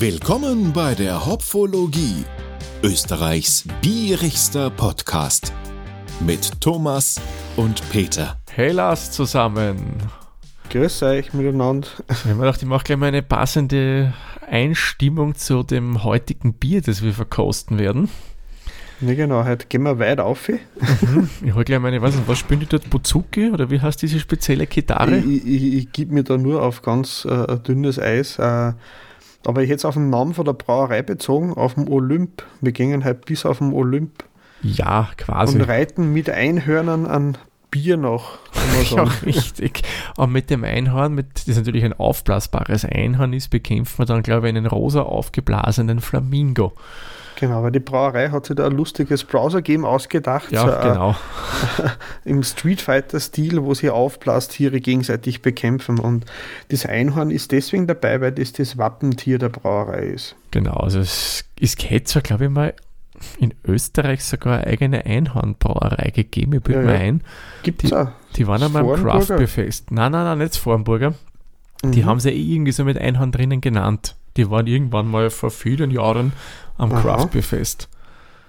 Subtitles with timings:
[0.00, 2.24] Willkommen bei der Hopfologie,
[2.84, 5.52] Österreichs bierigster Podcast
[6.20, 7.20] mit Thomas
[7.56, 8.38] und Peter.
[8.48, 9.76] Hey, Lars zusammen.
[10.70, 11.88] Grüß euch miteinander.
[12.08, 14.14] Ich habe mir gedacht, ich mache gleich mal eine passende
[14.48, 18.08] Einstimmung zu dem heutigen Bier, das wir verkosten werden.
[19.00, 20.48] Ja, genau, heute gehen wir weit auf.
[20.48, 21.28] Mhm.
[21.44, 22.88] Ich hole gleich meine, was, was spielt die dort?
[22.88, 25.18] Buzuki oder wie heißt diese spezielle Gitarre?
[25.18, 28.38] Ich, ich, ich gebe mir da nur auf ganz äh, dünnes Eis.
[28.38, 28.74] Äh,
[29.46, 32.42] aber ich hätte es auf den Namen von der Brauerei bezogen, auf dem Olymp.
[32.60, 34.24] Wir gingen halt bis auf den Olymp.
[34.62, 35.56] Ja, quasi.
[35.56, 37.38] Und reiten mit Einhörnern an
[37.70, 38.38] Bier noch.
[38.90, 39.82] Ja, richtig.
[40.16, 44.48] Und mit dem Einhorn, mit, das natürlich ein aufblasbares Einhorn ist, bekämpft man dann, glaube
[44.48, 46.72] ich, einen rosa aufgeblasenen Flamingo.
[47.38, 50.50] Genau, weil die Brauerei hat sich da ein lustiges Browser-Game ausgedacht.
[50.50, 51.10] Ja, so, genau.
[51.78, 51.88] Äh,
[52.30, 56.00] Im Street Fighter-Stil, wo sie Aufblastiere gegenseitig bekämpfen.
[56.00, 56.24] Und
[56.70, 60.34] das Einhorn ist deswegen dabei, weil das das Wappentier der Brauerei ist.
[60.50, 62.74] Genau, also es, es geht zwar, glaube ich mal,
[63.38, 66.54] in Österreich sogar eine eigene Einhornbrauerei gegeben.
[66.54, 67.00] Ich bilde ja, mir ja.
[67.00, 67.22] ein.
[67.62, 68.08] Gibt auch.
[68.36, 69.90] Die waren einmal im Craft Beer Fest.
[69.90, 71.14] Nein, nein, nein, nicht Vornburger.
[71.82, 71.92] Mhm.
[71.92, 74.16] Die haben sie eh irgendwie so mit Einhorn drinnen genannt.
[74.36, 76.32] Die waren irgendwann mal vor vielen Jahren
[76.76, 77.00] am Aha.
[77.00, 77.88] Craft Beer Fest.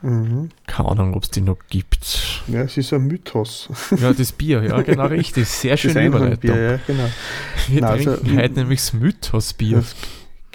[0.02, 0.50] Mhm.
[0.66, 2.42] Keine Ahnung, ob es die noch gibt.
[2.48, 3.70] Ja, es ist ein Mythos.
[3.98, 5.48] Ja, das Bier, ja, genau richtig.
[5.48, 6.50] Sehr schön Überleitung.
[6.50, 7.10] Ja, genau.
[7.68, 9.84] Wir Nein, trinken also, heute nämlich das Mythos-Bier.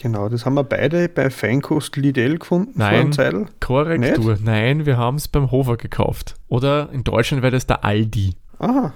[0.05, 2.73] Genau, das haben wir beide bei Feinkost Lidl gefunden.
[2.75, 3.11] Nein,
[3.59, 4.33] Korrektur.
[4.33, 4.45] Nicht?
[4.45, 6.35] Nein, wir haben es beim Hofer gekauft.
[6.47, 8.35] Oder in Deutschland wäre das der Aldi.
[8.59, 8.93] Aha,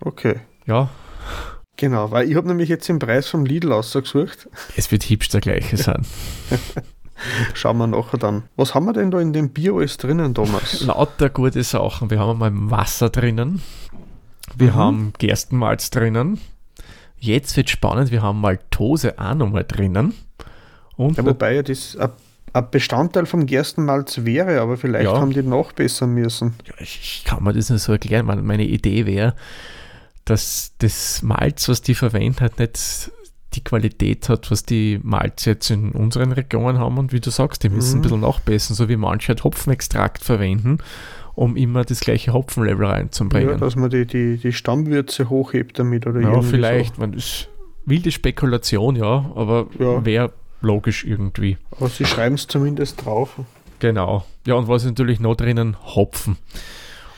[0.00, 0.36] okay.
[0.64, 0.90] Ja.
[1.76, 4.48] Genau, weil ich habe nämlich jetzt den Preis vom Lidl ausgesucht.
[4.76, 6.06] Es wird hübsch der gleiche sein.
[7.54, 8.44] Schauen wir nachher dann.
[8.54, 10.82] Was haben wir denn da in dem Bier alles drinnen, Thomas?
[10.86, 12.10] Lauter gute Sachen.
[12.10, 13.60] Wir haben einmal Wasser drinnen.
[14.56, 14.74] Wir mhm.
[14.76, 16.38] haben Gerstenmalz drinnen.
[17.18, 20.14] Jetzt wird spannend, wir haben Maltose auch nochmal drinnen.
[20.96, 21.96] Und ja, wobei ja das
[22.54, 25.18] ein Bestandteil vom Gerstenmalz wäre, aber vielleicht ja.
[25.18, 26.54] haben die nachbessern müssen.
[26.66, 28.26] Ja, ich kann mir das nicht so erklären.
[28.26, 29.34] Meine Idee wäre,
[30.24, 33.10] dass das Malz, was die verwenden, halt nicht
[33.54, 36.98] die Qualität hat, was die Malze jetzt in unseren Regionen haben.
[36.98, 37.98] Und wie du sagst, die müssen mhm.
[37.98, 40.78] ein bisschen nachbessern, so wie manche halt Hopfenextrakt verwenden,
[41.34, 43.50] um immer das gleiche Hopfenlevel reinzubringen.
[43.50, 46.96] Ja, dass man die, die, die Stammwürze hochhebt damit oder Ja, vielleicht.
[46.96, 47.00] So.
[47.00, 47.48] Man ist
[47.84, 50.04] wilde Spekulation, ja, aber ja.
[50.04, 50.32] wäre
[50.64, 51.56] logisch irgendwie.
[51.70, 53.36] Aber sie schreiben es zumindest drauf.
[53.78, 54.24] Genau.
[54.46, 55.76] Ja, und was ist natürlich noch drinnen?
[55.94, 56.36] Hopfen.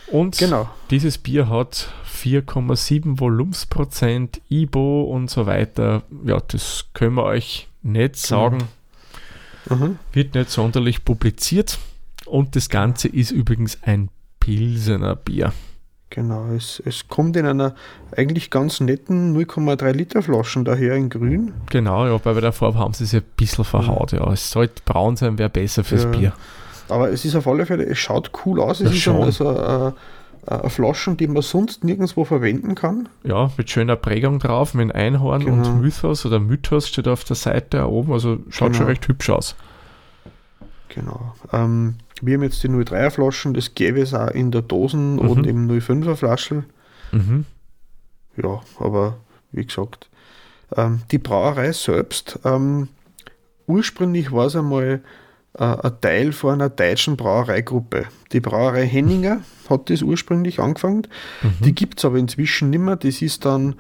[0.09, 0.69] Und genau.
[0.91, 6.03] dieses Bier hat 4,7 Volumensprozent, IBO und so weiter.
[6.25, 8.69] Ja, das können wir euch nicht sagen.
[9.69, 9.99] Mhm.
[10.13, 11.79] Wird nicht sonderlich publiziert.
[12.25, 15.53] Und das Ganze ist übrigens ein Pilsener Bier.
[16.11, 17.75] Genau, es, es kommt in einer
[18.17, 21.53] eigentlich ganz netten 0,3 Liter Flaschen daher in grün.
[21.69, 24.13] Genau, ja, bei der Farbe haben sie es ein bisschen verhaut.
[24.13, 24.33] Ja.
[24.33, 26.11] Es sollte braun sein, wäre besser fürs ja.
[26.11, 26.33] Bier.
[26.89, 28.81] Aber es ist auf alle Fälle, es schaut cool aus.
[28.81, 29.93] Es das ist schon also äh,
[30.47, 33.09] äh, Flaschen, die man sonst nirgendwo verwenden kann.
[33.25, 35.69] Ja, mit schöner Prägung drauf, mit Einhorn genau.
[35.69, 38.79] und Mythos oder Mythos steht auf der Seite oben, also schaut genau.
[38.79, 39.57] schon recht hübsch aus.
[40.89, 41.35] Genau.
[41.53, 45.29] Ähm, wir haben jetzt die 03er Flaschen, das gäbe es auch in der Dosen mhm.
[45.29, 46.65] und im 05er Flaschel.
[47.13, 47.45] Mhm.
[48.37, 49.17] Ja, aber
[49.53, 50.09] wie gesagt,
[50.77, 52.89] ähm, die Brauerei selbst, ähm,
[53.67, 55.01] ursprünglich war es einmal
[55.59, 58.07] äh, ein Teil von einer deutschen Brauereigruppe.
[58.33, 61.07] Die Brauerei Henninger hat das ursprünglich angefangen.
[61.43, 61.65] Mhm.
[61.65, 62.97] Die gibt es aber inzwischen nicht mehr.
[62.97, 63.77] Das ist dann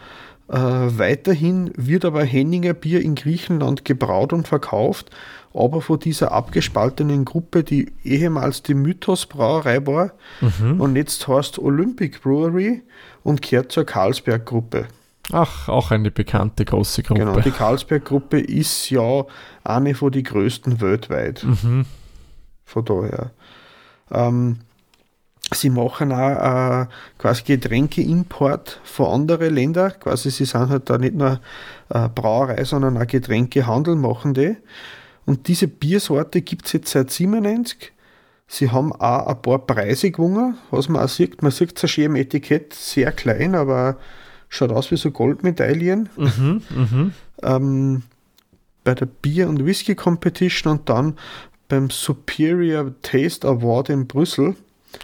[0.49, 5.11] äh, weiterhin, wird aber Henninger Bier in Griechenland gebraut und verkauft,
[5.53, 10.81] aber von dieser abgespaltenen Gruppe, die ehemals die Mythos Brauerei war mhm.
[10.81, 12.83] und jetzt heißt Olympic Brewery
[13.23, 14.89] und gehört zur Carlsberg Gruppe.
[15.33, 17.21] Ach, auch eine bekannte große Gruppe.
[17.21, 19.25] Genau, die Carlsberg-Gruppe ist ja
[19.65, 21.43] eine von den größten weltweit.
[21.43, 21.85] Mhm.
[22.65, 23.33] Von daher.
[24.11, 24.59] Ähm,
[25.55, 26.87] sie machen auch äh,
[27.19, 29.93] quasi Getränkeimport von anderen Ländern.
[30.01, 31.41] Quasi, sie sind halt da nicht nur
[31.91, 34.57] äh, Brauerei, sondern auch Getränkehandel machen die.
[35.25, 37.93] Und diese Biersorte gibt es jetzt seit 97.
[38.49, 41.43] Sie haben auch ein paar Preise gewonnen, was man auch sieht.
[41.43, 43.99] Man sieht es schön im Etikett, sehr klein, aber
[44.49, 46.09] Schaut aus wie so Goldmedaillen.
[46.17, 47.11] Mhm, mh.
[47.43, 48.03] ähm,
[48.85, 51.19] bei der Bier- und Whisky Competition und dann
[51.69, 54.55] beim Superior Taste Award in Brüssel.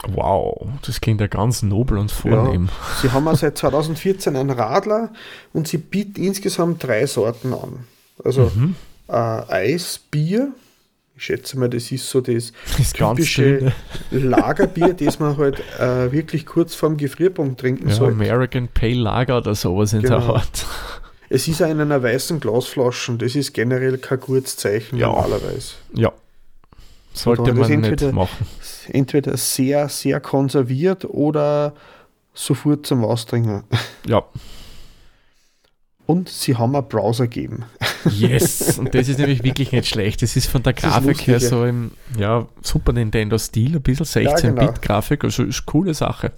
[0.08, 2.66] Wow, das klingt ja ganz nobel und vornehm.
[2.66, 5.10] Ja, sie haben ja seit 2014 einen Radler
[5.52, 7.84] und sie bieten insgesamt drei Sorten an.
[8.24, 8.74] Also mhm.
[9.08, 10.52] äh, Eis, Bier,
[11.16, 13.72] ich schätze mal, das ist so das, das typische
[14.10, 18.14] Lagerbier, das man halt äh, wirklich kurz vorm Gefrierpunkt trinken ja, sollte.
[18.14, 20.18] American Pale Lager oder sowas in genau.
[20.20, 20.66] der Art.
[21.28, 23.14] Es ist auch in einer weißen Glasflasche.
[23.14, 25.06] Das ist generell kein gutes Zeichen Ja.
[25.06, 25.74] normalerweise.
[25.94, 26.12] Ja.
[27.14, 28.46] Sollte man nicht entweder- machen.
[28.88, 31.74] Entweder sehr, sehr konserviert oder
[32.34, 33.64] sofort zum Austrinken.
[34.06, 34.24] Ja.
[36.06, 37.64] Und sie haben einen Browser gegeben.
[38.10, 38.78] Yes.
[38.78, 40.22] Und das ist nämlich wirklich nicht schlecht.
[40.22, 44.62] Das ist von der Grafik her so im ja, Super Nintendo-Stil, ein bisschen Ja, genau.
[44.62, 45.24] 16-Bit-Grafik.
[45.24, 46.32] Also ist eine coole Sache.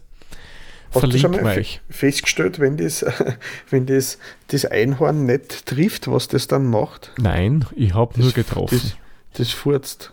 [0.93, 3.05] Hast du schon mal festgestellt, wenn das,
[3.71, 4.19] wenn das,
[4.49, 7.11] das Einhorn nicht trifft, was das dann macht?
[7.19, 8.81] Nein, ich habe nur getroffen.
[8.81, 10.12] Das, das furzt.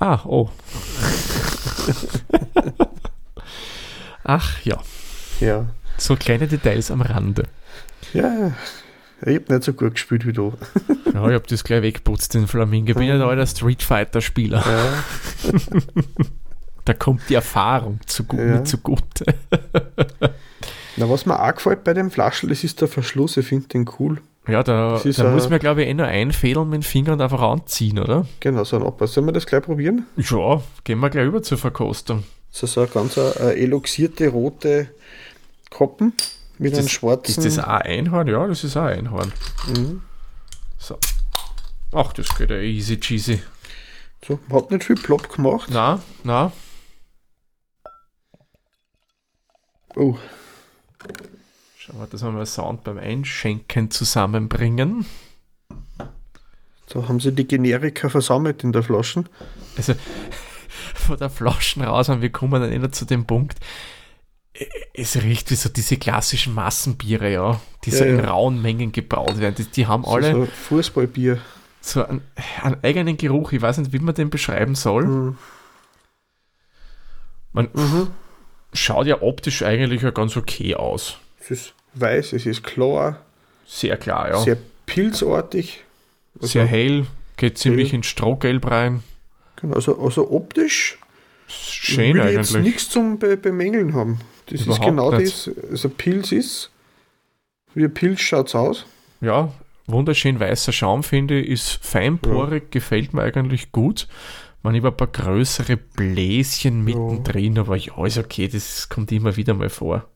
[0.00, 0.48] Ah, oh.
[4.24, 4.78] Ach ja,
[5.40, 5.66] Ja.
[5.98, 7.44] so kleine Details am Rande.
[8.12, 8.52] Ja,
[9.22, 10.54] ich habe nicht so gut gespielt wie du.
[11.12, 12.90] Ja, ich habe das gleich weggeputzt, den Flamingo.
[12.92, 14.64] Ich bin ja ein alter Street Fighter-Spieler.
[14.66, 15.50] Ja,
[16.86, 18.64] Da kommt die Erfahrung zu gut, Ja.
[18.64, 19.26] zugute.
[20.96, 23.36] Na, was mir auch gefällt bei dem Flaschel, das ist der Verschluss.
[23.36, 24.20] Ich finde den cool.
[24.48, 27.42] Ja, da, da muss man, glaube ich, eh nur einfädeln mit dem Finger und einfach
[27.42, 28.26] anziehen, oder?
[28.40, 29.12] Genau, so ein Abpass.
[29.12, 30.06] Sollen wir das gleich probieren?
[30.16, 32.24] Ja, gehen wir gleich über zur Verkostung.
[32.52, 34.88] Das ist so eine ganz äh, eloxierte rote
[35.70, 36.14] Koppen
[36.58, 37.30] mit einem schwarzen.
[37.30, 38.26] Ist das auch Einhorn?
[38.28, 39.32] Ja, das ist auch Einhorn.
[39.68, 40.02] Mhm.
[40.78, 40.98] So.
[41.92, 43.40] Ach, das geht ja easy cheesy.
[44.26, 45.68] So, hat nicht viel Plop gemacht.
[45.72, 46.52] Na, na,
[49.96, 50.16] Oh,
[51.90, 55.06] schauen wir, dass wir mal Sound beim Einschenken zusammenbringen.
[56.86, 59.24] so haben sie die Generika versammelt in der Flasche.
[59.76, 59.94] Also,
[60.94, 63.58] von der Flaschen raus und wir kommen dann immer zu dem Punkt,
[64.54, 68.30] äh, es riecht wie so diese klassischen Massenbiere, ja, die so Ja, in ja.
[68.30, 69.54] rauen Mengen gebraut werden.
[69.56, 71.38] Die, die haben So, alle so Fußballbier.
[71.80, 72.22] so einen,
[72.62, 73.52] einen eigenen Geruch.
[73.52, 75.06] Ich weiß nicht, wie man den beschreiben soll.
[75.06, 75.38] Mhm.
[77.52, 78.08] Man Mhm.
[78.72, 81.16] schaut ja optisch eigentlich ja ganz okay aus.
[81.48, 83.20] Ist weiß, es ist klar,
[83.66, 84.38] Sehr klar, ja.
[84.40, 84.56] sehr
[84.86, 85.84] pilzartig.
[86.36, 87.06] Also, Sehr hell,
[87.36, 87.96] geht ziemlich hell.
[87.96, 89.02] in Strohgelb rein.
[89.56, 90.98] Genau, also, also optisch
[91.48, 92.74] Schön will ich jetzt eigentlich.
[92.74, 94.20] nichts zum Be Bemängeln haben.
[94.46, 95.46] Das Überhaupt ist genau nicht.
[95.48, 95.50] das.
[95.70, 96.70] Also Pilz ist.
[97.74, 98.86] Wie ein Pilz schaut es aus.
[99.20, 99.52] Ja,
[99.86, 104.06] wunderschön weißer Schaum finde ich, ist feinporig, gefällt mir eigentlich gut.
[104.62, 109.54] Man habe ein paar größere Bläschen mittendrin, aber ja, ist okay, das kommt immer wieder
[109.54, 110.06] mal vor.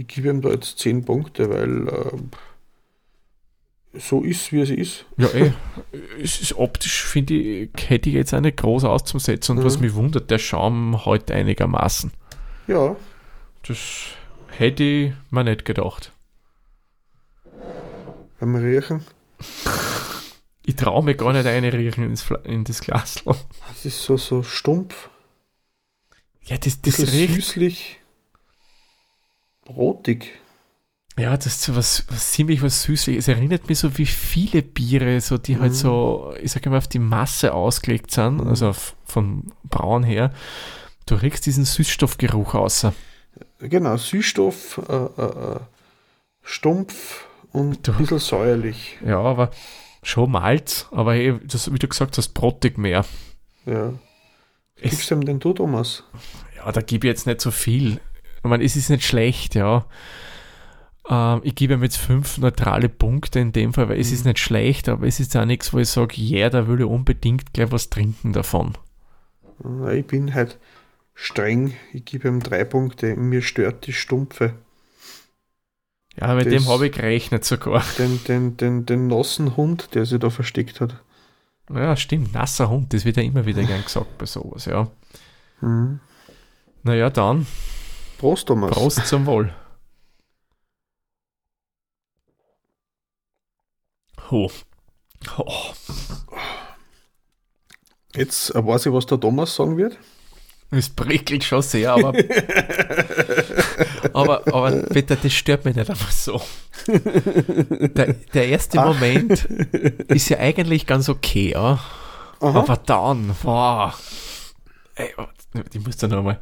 [0.00, 2.30] Ich gebe ihm da jetzt 10 Punkte, weil ähm,
[3.92, 5.04] so ist, wie es ist.
[5.18, 5.52] Ja, eh,
[6.22, 9.82] es ist optisch, finde ich, hätte ich jetzt auch nicht groß auszusetzen und was Mhm.
[9.84, 12.12] mich wundert, der Schaum heute einigermaßen.
[12.66, 12.96] Ja,
[13.66, 13.78] Das
[14.56, 16.12] hätte ich mir nicht gedacht.
[18.38, 19.04] beim Riechen.
[20.64, 23.22] Ich traue mir gar nicht einriechen ins Fla- in das Glas.
[23.24, 25.10] Das ist so, so stumpf,
[26.44, 27.34] Ja, das, das bisschen riecht.
[27.34, 27.98] süßlich,
[29.74, 30.32] brotig.
[31.18, 33.24] Ja, das ist so was, was ziemlich was Süßliches.
[33.24, 35.76] Es erinnert mich so wie viele Biere, so die halt Mhm.
[35.76, 38.48] so, ich sage mal, auf die Masse ausgelegt sind, Mhm.
[38.48, 40.32] also auf, vom Braun her.
[41.06, 42.86] Du riechst diesen Süßstoffgeruch aus.
[43.58, 45.60] Genau, Süßstoff, äh, äh, äh,
[46.42, 48.96] stumpf und Du- ein bisschen säuerlich.
[49.04, 49.50] Ja, aber
[50.02, 53.04] schon Malz, aber eh, das, wie du gesagt hast, brotig mehr.
[53.66, 53.92] Ja.
[54.80, 56.04] Gibst du ihm denn du, Thomas?
[56.56, 58.00] ja, da gebe ich jetzt nicht so viel.
[58.42, 59.84] Ich meine, es ist nicht schlecht, ja.
[61.08, 64.14] Ähm, ich gebe ihm jetzt fünf neutrale Punkte in dem Fall, weil es Mhm.
[64.14, 66.86] ist nicht schlecht, aber es ist auch nichts, wo ich sage, ja, da will ich
[66.86, 68.74] unbedingt gleich was trinken davon.
[69.92, 70.58] Ich bin halt
[71.14, 71.74] streng.
[71.92, 73.14] Ich gebe ihm drei Punkte.
[73.16, 74.54] Mir stört die Stumpfe.
[76.18, 77.84] Ja, mit Das- dem habe ich gerechnet sogar.
[77.98, 81.02] Den, den, den, den nassen Hund, der sich da versteckt hat.
[81.72, 84.90] Ja, stimmt, nasser Hund, das wird ja immer wieder gern gesagt bei sowas, ja.
[85.60, 86.00] Mhm.
[86.82, 87.46] Naja, dann,
[88.20, 88.70] Prost, Thomas.
[88.72, 89.50] Prost zum Wohl.
[94.30, 94.50] Oh.
[95.38, 95.72] oh.
[98.14, 99.98] Jetzt äh, weiß ich, was der Thomas sagen wird.
[100.70, 102.12] Es prickelt schon sehr, aber,
[104.12, 106.42] aber, aber bitte, das stört mich nicht einmal so.
[106.86, 108.88] Der, der erste Ach.
[108.88, 109.46] Moment
[110.08, 111.80] ist ja eigentlich ganz okay, ja.
[112.38, 113.94] Aber dann, boah.
[114.94, 115.14] Ey,
[115.72, 116.38] die muss dann nochmal.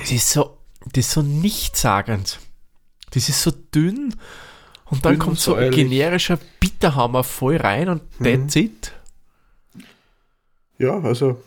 [0.00, 2.38] Das ist so, das ist so nichtssagend.
[3.10, 4.14] Das ist so dünn
[4.86, 8.24] und dann Dünn kommt und so ein generischer Bitterhammer voll rein und Mhm.
[8.24, 8.92] that's it.
[10.78, 11.42] Ja, also.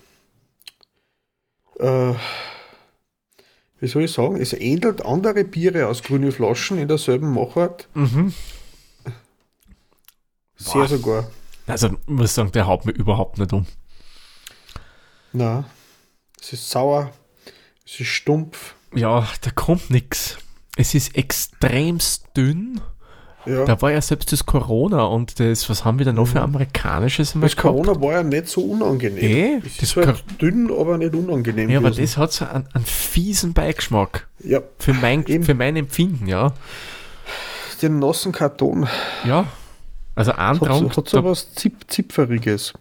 [1.79, 2.13] Äh,
[3.79, 4.37] wie soll ich sagen?
[4.39, 7.87] Es ähnelt andere Biere aus grünen Flaschen in derselben Machart.
[7.95, 8.33] Mhm.
[10.55, 10.87] Sehr Boah.
[10.87, 11.31] sogar.
[11.67, 13.65] Also, ich muss sagen, der haut mir überhaupt nicht um.
[15.33, 15.65] Na,
[16.39, 17.11] es ist sauer,
[17.93, 18.75] es ist stumpf.
[18.95, 20.37] Ja, da kommt nichts.
[20.77, 22.81] es ist extremst dünn.
[23.45, 23.65] Ja.
[23.65, 27.33] Da war ja selbst das Corona und das, was haben wir da noch für amerikanisches
[27.33, 29.17] einmal Das Corona war ja nicht so unangenehm.
[29.21, 31.69] Eh, es das ist halt dünn, aber nicht unangenehm.
[31.69, 32.01] Ja, aber gewesen.
[32.03, 34.27] das hat so einen, einen fiesen Beigeschmack.
[34.39, 35.43] ja, Für mein, Eben.
[35.43, 36.53] für mein Empfinden, ja.
[37.81, 38.87] den nassen Karton
[39.25, 39.45] Ja.
[40.15, 42.73] Also ein hat, so- Traum, hat so was Zip Zipferiges.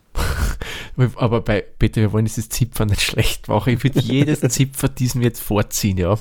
[1.16, 3.74] Aber bei, bitte, wir wollen dieses Zipfer nicht schlecht machen.
[3.74, 6.18] Ich würde jedes Zipfer diesen jetzt vorziehen, ja.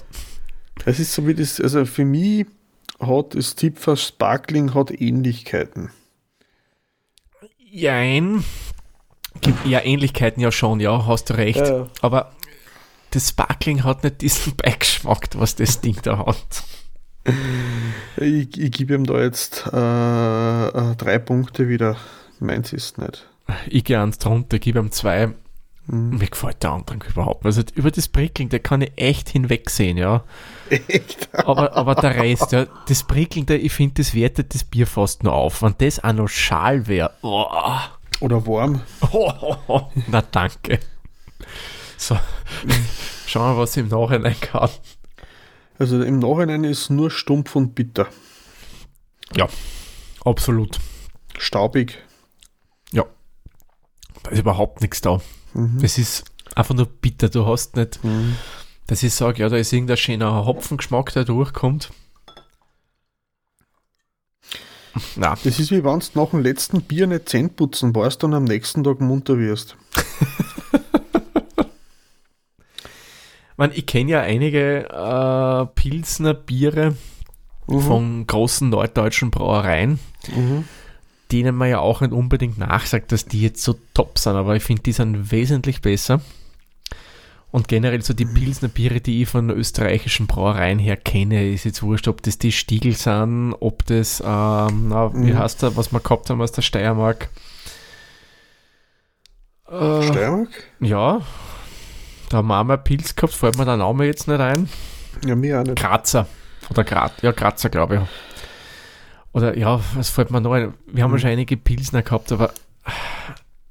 [0.86, 2.46] Es ist so wie das, also für mich
[3.00, 5.90] hat das Zipfer Sparkling hat Ähnlichkeiten.
[7.58, 8.44] Jein.
[9.40, 11.60] Gibt ja Ähnlichkeiten ja schon, ja, hast du recht.
[11.60, 11.88] Ja, ja.
[12.02, 12.32] Aber
[13.12, 16.64] das Sparkling hat nicht diesen Beigeschmack, was das Ding da hat.
[18.18, 21.98] Ich, ich gebe ihm da jetzt äh, äh, drei Punkte wieder.
[22.40, 23.28] Meins ist nicht.
[23.68, 25.34] Ich gehe eins drunter, gebe ihm zwei.
[25.88, 26.18] Mhm.
[26.18, 27.46] Mir gefällt der Andrang überhaupt.
[27.46, 30.24] Also über das Prickeln, da kann ich echt hinwegsehen, ja.
[30.70, 31.30] Echt?
[31.34, 35.24] Aber, aber der Rest, ja, das Prickeln, da, ich finde, das wertet das Bier fast
[35.24, 35.62] nur auf.
[35.62, 37.46] Wenn das auch noch schal wäre, oh,
[38.22, 38.82] Oder warm?
[40.08, 40.80] na danke.
[41.98, 42.18] So,
[43.26, 44.70] schauen wir, was ich im Nachhinein kann.
[45.78, 48.08] Also im Nachhinein ist nur stumpf und bitter.
[49.36, 49.48] Ja,
[50.24, 50.80] absolut.
[51.38, 51.98] Staubig.
[54.24, 55.20] Da ist überhaupt nichts da.
[55.54, 55.80] Mhm.
[55.82, 56.26] Das ist
[56.56, 57.30] einfach nur bitter.
[57.30, 58.00] Du hast nicht,
[58.88, 61.92] dass ich sage, ja, da ist irgendein schöner Hopfengeschmack, der durchkommt.
[65.16, 68.34] Na, Das ist wie wenn du nach dem letzten Bier nicht Zähne putzen warst und
[68.34, 69.78] am nächsten Tag munter wirst.
[73.58, 76.96] man, ich kenne ja einige äh, Pilsner Biere
[77.68, 80.00] von großen norddeutschen Brauereien,
[80.36, 80.66] Mhm.
[81.32, 84.64] Denen man ja auch nicht unbedingt nachsagt, dass die jetzt so top sind, aber ich
[84.64, 86.22] finde, die sind wesentlich besser.
[87.52, 91.84] Und generell so die Pilsner Biere, die ich von österreichischen Brauereien her kenne, ist jetzt
[91.84, 95.38] wurscht, ob das die Stiegel sind, ob das, ähm, na, wie Mhm.
[95.38, 97.28] heißt der, was wir gehabt haben aus der Steiermark.
[99.70, 100.50] Äh, Steiermark?
[100.80, 101.22] ja,
[102.30, 104.70] da haben wir auch mal Pilz gehabt, fällt mir der Name jetzt nicht ein.
[105.26, 105.76] Ja, mir auch nicht.
[105.78, 106.28] Grazer.
[106.70, 108.02] Oder Graz, ja, Grazer, glaube ich.
[109.34, 110.74] Oder ja, was fällt mir noch ein?
[110.88, 112.52] Wir haben ja schon einige Pilsner gehabt, aber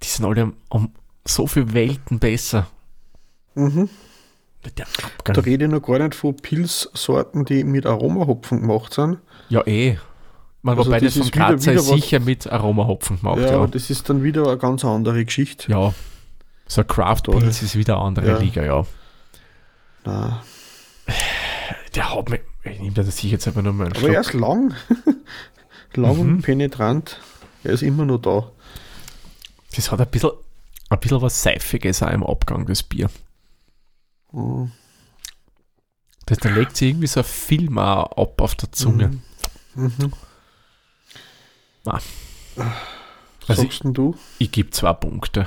[0.02, 0.93] die sind alle um, um
[1.26, 2.67] so viel Welten besser.
[3.55, 3.88] Mhm.
[5.25, 9.19] Da rede ich noch gar nicht von Pilzsorten, die mit Aromahopfen gemacht sind.
[9.49, 9.99] Ja, eh.
[10.62, 13.67] Man, Also wobei das das von ist wieder- wieder sicher mit Aromahopfen gemacht, ja, ja.
[13.67, 15.71] das ist dann wieder eine ganz andere Geschichte.
[15.73, 15.95] Ja.
[16.67, 17.23] So ein Craft.
[17.31, 18.38] Pilz ist wieder eine andere Ja.
[18.38, 18.87] Liga, ja.
[20.05, 20.37] Nein.
[21.95, 24.35] Der hat mich, ich nehme das sicher jetzt einfach nur mal einen Aber er Schluck.
[24.35, 24.75] ist lang.
[25.95, 26.21] lang Mhm.
[26.21, 27.21] und penetrant.
[27.64, 28.50] Er ist immer noch da.
[29.75, 30.31] Das hat ein bisschen,
[30.88, 33.11] ein bisschen was Seifiges auch im Abgang, das Bier.
[34.33, 34.73] Mhm.
[36.26, 39.19] Das, da legt sich irgendwie so ein Film auch ab auf der Zunge.
[39.75, 40.12] Mhm.
[41.85, 42.05] Was
[42.57, 42.67] Was
[43.49, 44.17] Also sagst denn du?
[44.38, 45.47] Ich gebe zwei Punkte.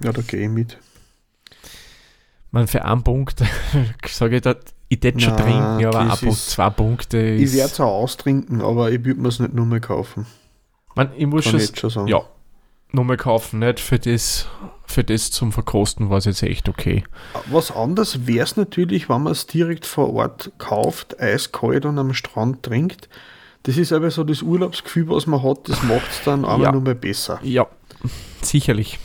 [0.00, 0.78] Ja, da gehe ich mit.
[2.50, 3.42] Man, für einen Punkt
[4.08, 4.54] sage ich, da,
[4.94, 7.54] ich tät schon trinken, ja, aber ab und ist- zwei Punkte Ich ist.
[7.56, 10.26] werde es auch austrinken, aber ich würde mir es nicht nur mehr kaufen.
[10.94, 12.08] man, ich muss Kann schon, ich jetzt schon sagen.
[12.08, 12.20] ja,
[12.92, 14.46] nochmal kaufen, nicht für das,
[14.84, 17.04] für das zum Verkosten war es jetzt echt okay.
[17.50, 22.12] Was anders wäre es natürlich, wenn man es direkt vor Ort kauft, eiskalt und am
[22.12, 23.08] Strand trinkt.
[23.64, 26.80] Das ist aber so das Urlaubsgefühl, was man hat, das macht es dann einmal Ja.
[26.80, 27.38] mehr besser.
[27.42, 27.66] Ja,
[28.42, 28.98] sicherlich.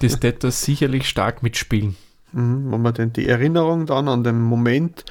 [0.00, 1.96] Das tät das sicherlich stark mitspielen.
[2.32, 5.04] Mhm, wenn man denn die Erinnerung dann an den Moment,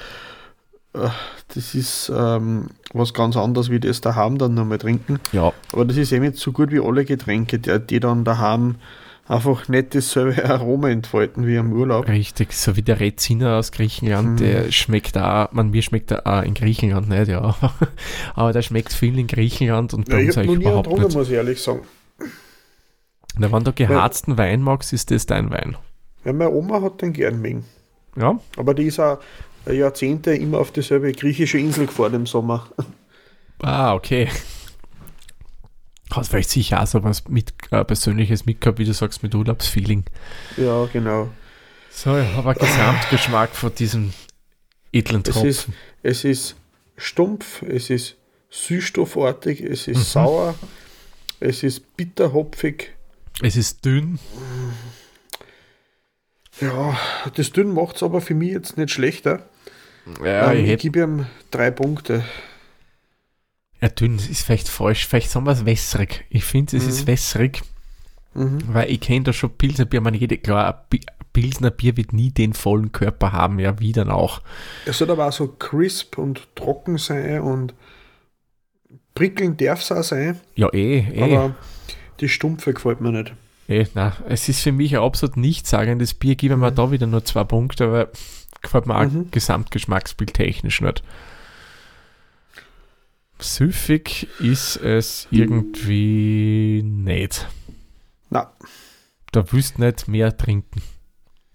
[0.94, 1.08] äh,
[1.54, 5.20] das ist ähm, was ganz anderes, wie das daheim dann nochmal trinken.
[5.32, 8.76] Ja, Aber das ist eben so gut wie alle Getränke, die, die dann daheim
[9.28, 12.08] einfach nicht dasselbe Aroma entfalten wie am Urlaub.
[12.08, 12.52] richtig.
[12.52, 14.36] So wie der Reziner aus Griechenland, Mhm.
[14.38, 17.54] der schmeckt auch, man, mir schmeckt er auch in Griechenland nicht, ja.
[18.34, 21.06] Aber der schmeckt viel in Griechenland und Ja, bei ich uns noch eigentlich überhaupt getrunken,
[21.08, 21.16] nicht.
[21.16, 21.82] muss ich ehrlich sagen.
[23.36, 25.76] Na, wenn du geharzten Wein magst, ist das dein Wein.
[26.24, 27.64] Ja, meine Oma hat den gern mögen.
[28.16, 29.18] Ja, Aber die ist auch
[29.70, 32.68] Jahrzehnte immer auf dieselbe griechische Insel gefahren im Sommer.
[33.62, 34.26] Ah, okay.
[36.12, 40.04] Hast vielleicht sicher auch so was mit, äh, Persönliches mitgehabt, wie du sagst, mit Urlaubsfeeling.
[40.56, 41.28] Ja, genau.
[41.90, 44.14] So, ich habe einen Gesamtgeschmack von diesem
[44.92, 45.74] edlen Es ist, Tropfen.
[46.02, 46.56] es ist
[46.96, 48.16] stumpf, es ist
[48.48, 50.02] süßstoffartig, es ist Mhm.
[50.04, 50.54] sauer,
[51.38, 52.94] es ist bitterhopfig.
[53.42, 54.18] Es ist dünn.
[56.60, 56.98] Ja,
[57.34, 59.48] das Dünn macht es aber für mich jetzt nicht schlechter.
[60.24, 62.24] Ja, ähm, ich ich gebe ihm drei Punkte.
[63.80, 65.06] ja, dünn ist vielleicht falsch.
[65.06, 66.24] Vielleicht sagen wir es wässrig.
[66.30, 66.88] Ich finde, es Mhm.
[66.90, 67.62] ist wässrig.
[68.34, 68.58] Mhm.
[68.68, 70.86] Weil ich kenne da schon Pilsner Bier, man jede, klar,
[71.32, 74.40] Pilsner Bier wird nie den vollen Körper haben, ja, wie dann auch.
[74.86, 77.74] Es soll aber auch so crisp und trocken sein und
[79.14, 80.40] prickeln darf es auch sein.
[80.54, 81.22] Ja, eh, eh.
[81.22, 81.54] Aber
[82.20, 83.32] die Stumpfe gefällt mir nicht.
[83.94, 86.34] Na, es ist für mich ein absolut nichtssagendes Bier.
[86.34, 86.74] Geben wir mhm.
[86.74, 88.08] da wieder nur zwei Punkte, aber
[88.62, 89.26] gefällt mir mhm.
[89.26, 91.02] auch Gesamtgeschmacksbild technisch nicht.
[93.38, 97.46] Süffig ist es irgendwie nicht.
[98.28, 98.52] Na.
[99.32, 100.82] Da willst du nicht mehr trinken.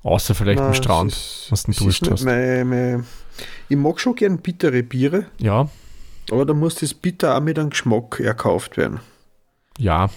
[0.01, 2.23] Außer vielleicht Na, am Strand, ist, was du Durst hast.
[2.23, 3.05] Mein, mein,
[3.69, 5.25] ich mag schon gern bittere Biere.
[5.39, 5.69] Ja.
[6.31, 8.99] Aber da muss das Bitter auch mit einem Geschmack erkauft werden.
[9.77, 10.09] Ja.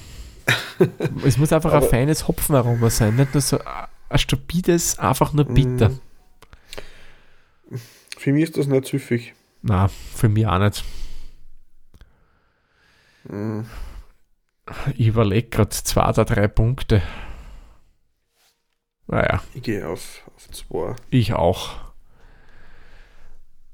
[1.24, 3.58] Es muss einfach ein feines Hopfenaroma sein, nicht nur so
[4.08, 5.90] ein stupides, einfach nur bitter.
[5.90, 7.76] Mm.
[8.16, 9.34] Für mich ist das nicht süffig.
[9.62, 10.84] Na, für mich auch nicht.
[13.24, 13.60] Mm.
[14.96, 17.02] Ich überlege gerade zwei oder drei Punkte.
[19.06, 19.42] Naja.
[19.54, 20.94] Ich gehe auf, auf zwei.
[21.10, 21.76] Ich auch.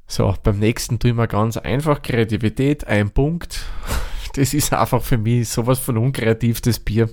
[0.06, 3.64] So, beim nächsten tun wir ganz einfach Kreativität, ein Punkt.
[4.34, 7.08] Das ist einfach für mich sowas von unkreativ, das Bier.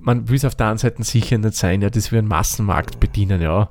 [0.00, 3.00] Man will es auf der einen Seite sicher nicht sein, ja, das will einen Massenmarkt
[3.00, 3.70] bedienen, ja.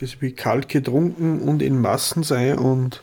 [0.00, 3.02] Das will kalt getrunken und in Massen sein und.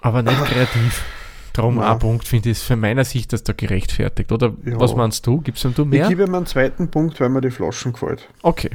[0.00, 1.04] Aber nicht kreativ.
[1.52, 1.92] Darum ja.
[1.92, 4.30] ein Punkt finde ich für meiner Sicht das da gerechtfertigt.
[4.30, 4.78] Oder ja.
[4.78, 5.40] was meinst du?
[5.40, 6.02] Gibst du mehr?
[6.02, 8.28] Ich gebe ihm einen zweiten Punkt, weil mir die Flaschen gefällt.
[8.42, 8.70] Okay.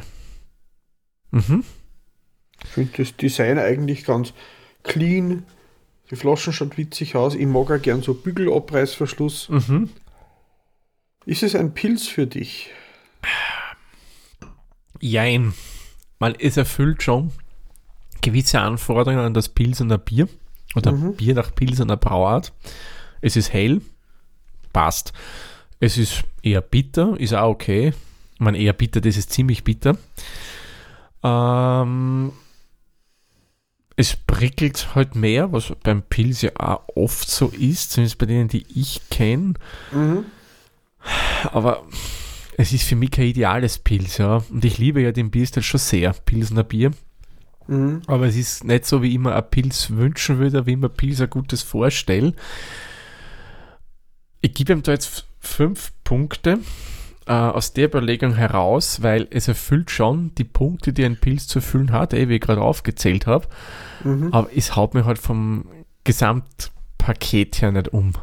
[1.29, 1.63] Mhm.
[2.63, 4.33] Ich finde das Design eigentlich ganz
[4.83, 5.43] clean.
[6.11, 7.35] Die Flaschen schaut witzig aus.
[7.35, 9.49] Ich mag auch gern so Bügelabreißverschluss.
[9.49, 9.89] Mhm.
[11.25, 12.69] Ist es ein Pilz für dich?
[14.99, 15.53] Jein.
[16.19, 17.31] Weil es erfüllt schon
[18.21, 20.27] gewisse Anforderungen an das Pilsener Bier.
[20.75, 21.15] Oder mhm.
[21.15, 22.51] Bier nach Pilsener Brauart.
[23.21, 23.81] Es ist hell,
[24.73, 25.13] passt.
[25.79, 27.93] Es ist eher bitter, ist auch okay.
[28.33, 29.97] Ich meine, eher bitter, das ist ziemlich bitter.
[31.23, 32.31] Ähm,
[34.01, 38.49] es prickelt halt mehr, was beim Pilz ja auch oft so ist, zumindest bei denen,
[38.49, 39.53] die ich kenne.
[39.91, 40.25] Mhm.
[41.51, 41.85] Aber
[42.57, 44.43] es ist für mich kein ideales Pilz, ja.
[44.49, 46.91] Und ich liebe ja den Bierstil schon sehr, Pilsner Bier.
[47.67, 48.01] Mhm.
[48.07, 50.89] Aber es ist nicht so, wie ich mir ein Pilz wünschen würde, wie ich mir
[50.89, 52.33] Pilz ein gutes vorstelle.
[54.41, 56.59] Ich gebe ihm da jetzt fünf Punkte
[57.31, 61.59] äh, aus der Überlegung heraus, weil es erfüllt schon die Punkte, die ein Pilz zu
[61.59, 63.47] erfüllen hat, eh, wie ich gerade aufgezählt habe.
[64.03, 64.33] Mhm.
[64.33, 65.65] Aber es haut mir halt vom
[66.03, 68.13] Gesamtpaket her nicht um.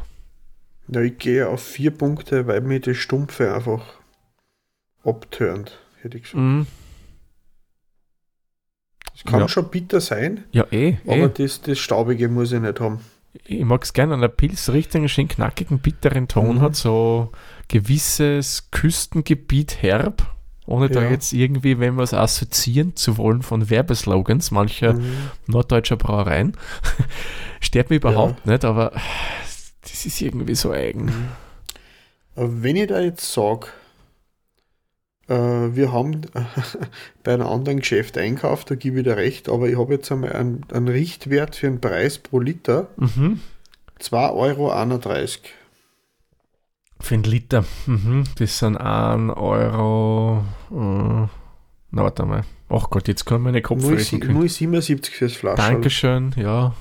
[0.89, 3.81] Ja, ich gehe auf vier Punkte, weil mir die Stumpfe einfach
[5.03, 6.43] abtönt, hätte ich gesagt.
[6.43, 6.67] Mhm.
[9.15, 9.47] Es kann ja.
[9.47, 10.43] schon bitter sein.
[10.51, 10.97] Ja, eh.
[11.07, 11.29] Aber eh.
[11.29, 12.99] Das, das Staubige muss ich nicht haben.
[13.45, 16.61] Ich mag es gerne, an der Pilz richtig einen schön knackigen, bitteren Ton mhm.
[16.61, 17.31] hat, so
[17.67, 20.93] gewisses Küstengebiet herb, ohne ja.
[20.93, 25.13] da jetzt irgendwie, wenn wir es assoziieren zu wollen von Werbeslogans mancher mhm.
[25.47, 26.53] norddeutscher Brauereien.
[27.59, 28.51] Stört mich überhaupt ja.
[28.51, 28.93] nicht, aber
[29.81, 31.05] das ist irgendwie so eigen.
[31.05, 31.27] Mhm.
[32.35, 33.67] Wenn ich da jetzt sage,
[35.29, 36.21] wir haben
[37.23, 40.33] bei einem anderen Geschäft einkauft, da gebe ich dir recht, aber ich habe jetzt einmal
[40.33, 42.87] einen, einen Richtwert für den Preis pro Liter.
[42.97, 43.39] Mhm.
[44.01, 44.71] 2,31 Euro.
[47.01, 47.65] Für einen Liter.
[47.85, 48.23] Mhm.
[48.37, 50.43] Das sind 1 Euro.
[50.71, 51.27] Äh,
[51.91, 52.43] na, warte mal.
[52.69, 55.57] Ach Gott, jetzt kann meine Kopf 0,77 fürs Flaschen.
[55.57, 56.75] Dankeschön, ja.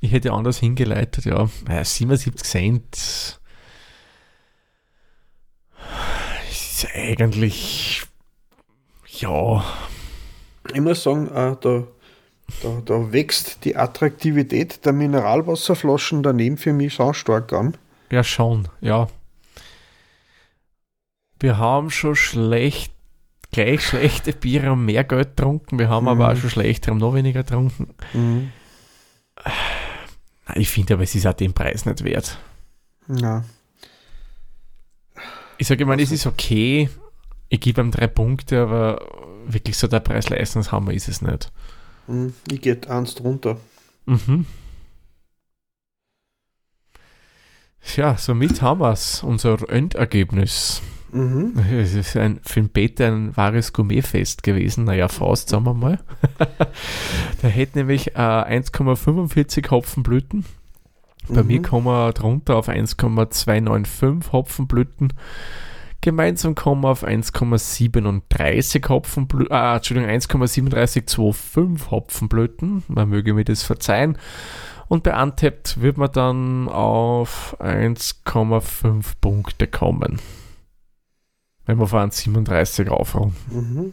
[0.00, 1.48] Ich hätte anders hingeleitet, ja.
[1.82, 3.38] 77 Cent
[6.84, 8.02] ist eigentlich,
[9.06, 9.64] ja.
[10.72, 11.84] Ich muss sagen, äh, da,
[12.62, 17.76] da, da wächst die Attraktivität der Mineralwasserflaschen daneben für mich so stark an.
[18.10, 19.08] Ja, schon, ja.
[21.40, 22.92] Wir haben schon schlecht,
[23.52, 25.78] gleich schlechte Biere und mehr Geld getrunken.
[25.78, 26.08] Wir haben mhm.
[26.08, 27.94] aber auch schon schlechte und noch weniger getrunken.
[28.12, 28.52] Mhm.
[30.54, 32.38] Ich finde aber, es ist auch den Preis nicht wert.
[33.08, 33.44] Ja.
[35.58, 36.88] Ich sage immer, es ist okay.
[37.48, 39.04] Ich gebe ihm drei Punkte, aber
[39.46, 41.50] wirklich so der Preis-Leistungshammer ist es nicht.
[42.06, 43.58] Hm, ich gehe eins drunter.
[44.06, 44.46] Mhm.
[47.96, 50.82] Ja, somit haben wir es, unser Endergebnis.
[51.10, 51.54] Mhm.
[51.72, 54.84] Es ist ein, für den Peter ein wahres Gourmetfest gewesen.
[54.84, 55.98] Naja, fast, sagen wir mal.
[57.42, 60.44] Der hätte nämlich äh, 1,45 Hopfenblüten
[61.28, 61.46] bei mhm.
[61.46, 65.12] mir kommen wir drunter auf 1,295 Hopfenblüten.
[66.00, 72.84] Gemeinsam kommen wir auf 1,37 Hopfenblüten, ah, Entschuldigung, 1,3725 Hopfenblüten.
[72.88, 74.16] Man möge mir das verzeihen.
[74.86, 80.20] Und bei Untapped wird man dann auf 1,5 Punkte kommen.
[81.66, 83.36] Wenn wir auf 1,37 aufrunden.
[83.50, 83.92] Mhm.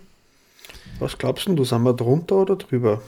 [1.00, 3.02] Was glaubst du, sind wir drunter oder drüber?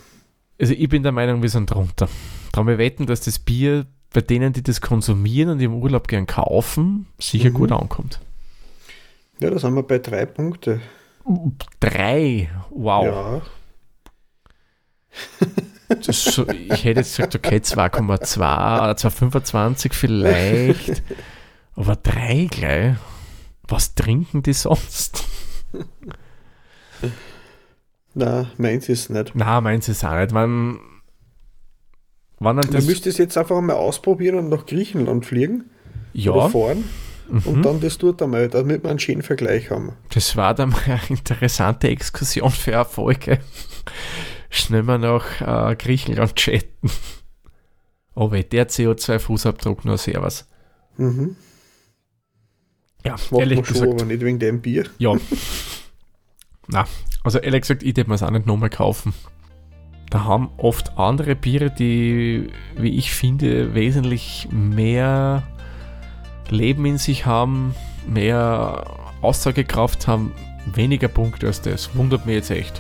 [0.59, 2.09] Also ich bin der Meinung, wir sind drunter.
[2.51, 6.25] Darum wir wetten, dass das Bier bei denen, die das konsumieren und im Urlaub gern
[6.25, 7.53] kaufen, sicher mhm.
[7.53, 8.19] gut ankommt.
[9.39, 10.81] Ja, da sind wir bei drei Punkte.
[11.79, 12.49] Drei?
[12.69, 13.05] Wow.
[13.05, 13.41] Ja.
[16.09, 21.01] So, ich hätte jetzt gesagt, okay, 2,2 oder 2,25 vielleicht.
[21.75, 22.97] Aber drei gleich.
[23.67, 25.23] Was trinken die sonst?
[28.13, 29.33] Na, meins ist nicht.
[29.35, 30.31] Na, meins ist auch nicht.
[30.31, 30.79] Man,
[32.39, 35.65] wann Man müsste es jetzt einfach mal ausprobieren und nach Griechenland fliegen.
[36.13, 36.31] Ja.
[36.31, 36.83] Oder fahren.
[37.29, 37.41] Mhm.
[37.45, 39.93] Und dann das tut einmal, damit wir einen schönen Vergleich haben.
[40.13, 43.39] Das war dann mal eine interessante Exkursion für Erfolge.
[44.49, 46.89] Schnell mal nach äh, Griechenland chatten.
[48.15, 50.47] Oh weh, der CO2-Fußabdruck nur sehr was.
[50.97, 51.35] Mhm.
[53.03, 53.77] Ja, Macht ehrlich gesagt.
[53.77, 54.85] Schon, aber nicht wegen dem Bier.
[54.97, 55.15] Ja.
[56.67, 56.85] Na,
[57.23, 59.13] also ehrlich gesagt, ich würde mir es auch nicht nochmal kaufen.
[60.09, 65.43] Da haben oft andere Biere, die, wie ich finde, wesentlich mehr
[66.49, 67.75] Leben in sich haben,
[68.07, 68.85] mehr
[69.21, 70.33] Aussagekraft haben,
[70.73, 71.93] weniger Punkte als das.
[71.95, 72.79] Wundert mich jetzt echt.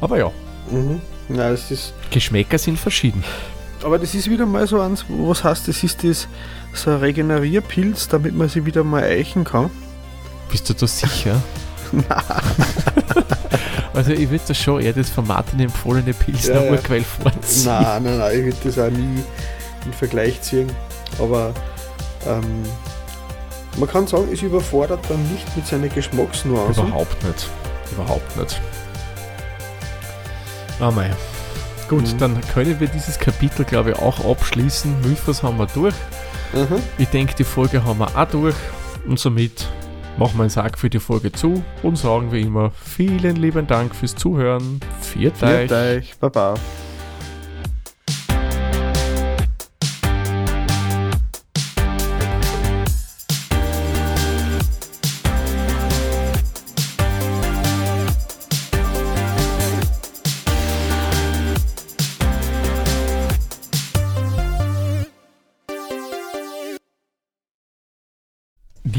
[0.00, 0.30] Aber ja.
[0.70, 1.00] Mhm.
[1.28, 3.24] Ja, es ist Geschmäcker sind verschieden.
[3.82, 6.28] Aber das ist wieder mal so eins, was heißt, das ist das
[6.72, 9.70] so ein Regenerierpilz, damit man sie wieder mal eichen kann.
[10.50, 11.42] Bist du da sicher?
[13.94, 17.66] also ich würde das schon eher das von Martin empfohlene Pilsner ja, Urquell vorziehen.
[17.66, 19.22] Nein, nein, nein, ich würde das auch nie
[19.84, 20.70] in Vergleich ziehen.
[21.18, 21.52] Aber
[22.26, 22.62] ähm,
[23.78, 26.86] man kann sagen, es überfordert dann nicht mit seinen Geschmacksnuancen.
[26.86, 27.48] Überhaupt nicht.
[27.92, 28.60] Überhaupt nicht.
[30.80, 31.10] Ah, oh mei.
[31.88, 32.18] Gut, mhm.
[32.18, 35.00] dann können wir dieses Kapitel, glaube ich, auch abschließen.
[35.02, 35.94] Mythos haben wir durch.
[36.52, 36.82] Mhm.
[36.98, 38.56] Ich denke, die Folge haben wir auch durch.
[39.06, 39.68] Und somit
[40.18, 43.94] machen wir einen Sack für die Folge zu und sagen wie immer vielen lieben Dank
[43.94, 44.80] fürs Zuhören.
[45.00, 46.14] Viert euch.
[46.18, 46.54] Baba.